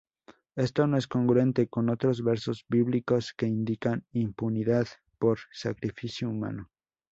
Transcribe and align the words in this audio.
Esto 0.55 0.87
no 0.87 0.97
es 0.97 1.05
congruente 1.05 1.67
con 1.67 1.91
otros 1.91 2.23
versos 2.23 2.65
bíblicos 2.67 3.35
que 3.37 3.45
indican 3.45 4.03
impunidad 4.13 4.87
por 5.19 5.37
sacrificio 5.51 6.27
humano. 6.27 6.71